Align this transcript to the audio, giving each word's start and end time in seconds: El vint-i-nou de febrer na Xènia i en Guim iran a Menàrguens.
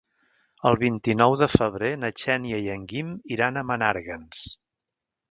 El 0.67 0.77
vint-i-nou 0.83 1.35
de 1.41 1.47
febrer 1.55 1.91
na 2.03 2.09
Xènia 2.21 2.61
i 2.67 2.71
en 2.75 2.87
Guim 2.93 3.11
iran 3.35 3.61
a 3.61 3.65
Menàrguens. 3.73 4.41